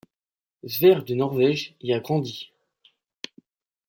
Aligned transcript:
Sverre 0.65 1.03
de 1.05 1.13
Norvège 1.13 1.75
y 1.79 1.93
a 1.93 1.99
grandi. 1.99 2.49